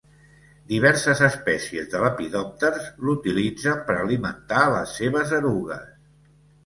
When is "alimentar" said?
4.07-4.67